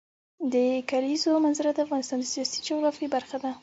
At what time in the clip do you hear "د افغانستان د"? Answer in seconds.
1.73-2.25